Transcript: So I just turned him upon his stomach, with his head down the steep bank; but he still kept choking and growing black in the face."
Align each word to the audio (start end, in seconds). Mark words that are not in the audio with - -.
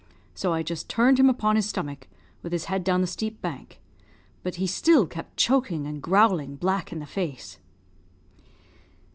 So 0.33 0.51
I 0.51 0.63
just 0.63 0.89
turned 0.89 1.19
him 1.19 1.29
upon 1.29 1.57
his 1.57 1.69
stomach, 1.69 2.07
with 2.41 2.53
his 2.53 2.65
head 2.65 2.83
down 2.83 3.01
the 3.01 3.05
steep 3.05 3.39
bank; 3.39 3.79
but 4.41 4.55
he 4.55 4.65
still 4.65 5.05
kept 5.05 5.37
choking 5.37 5.85
and 5.85 6.01
growing 6.01 6.55
black 6.55 6.91
in 6.91 6.97
the 6.97 7.05
face." 7.05 7.59